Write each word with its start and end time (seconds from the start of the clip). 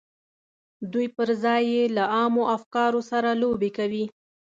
دوی 0.93 1.07
پر 1.15 1.29
ځای 1.43 1.63
یې 1.73 1.83
له 1.95 2.03
عامو 2.17 2.43
افکارو 2.55 3.01
سره 3.11 3.29
لوبې 3.41 3.69
کوي 3.77 4.05